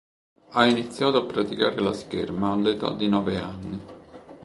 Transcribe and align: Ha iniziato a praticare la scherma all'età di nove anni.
Ha 0.49 0.65
iniziato 0.65 1.17
a 1.17 1.25
praticare 1.25 1.79
la 1.79 1.93
scherma 1.93 2.53
all'età 2.53 2.91
di 2.91 3.07
nove 3.07 3.37
anni. 3.37 3.79